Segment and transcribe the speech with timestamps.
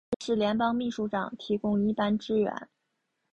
[0.19, 2.67] 瑞士联邦秘书长提供一般支援。